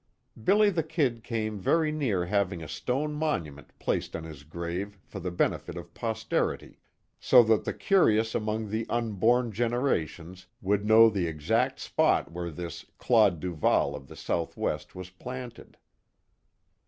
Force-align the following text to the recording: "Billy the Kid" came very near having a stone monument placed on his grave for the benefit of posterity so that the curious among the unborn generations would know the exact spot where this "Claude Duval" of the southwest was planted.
"Billy 0.43 0.71
the 0.71 0.81
Kid" 0.81 1.23
came 1.23 1.59
very 1.59 1.91
near 1.91 2.25
having 2.25 2.63
a 2.63 2.67
stone 2.67 3.13
monument 3.13 3.69
placed 3.77 4.15
on 4.15 4.23
his 4.23 4.43
grave 4.43 4.97
for 5.05 5.19
the 5.19 5.29
benefit 5.29 5.77
of 5.77 5.93
posterity 5.93 6.79
so 7.19 7.43
that 7.43 7.65
the 7.65 7.71
curious 7.75 8.33
among 8.33 8.71
the 8.71 8.87
unborn 8.89 9.51
generations 9.51 10.47
would 10.59 10.87
know 10.87 11.07
the 11.07 11.27
exact 11.27 11.79
spot 11.79 12.31
where 12.31 12.49
this 12.49 12.83
"Claude 12.97 13.39
Duval" 13.39 13.95
of 13.95 14.07
the 14.07 14.15
southwest 14.15 14.95
was 14.95 15.11
planted. 15.11 15.77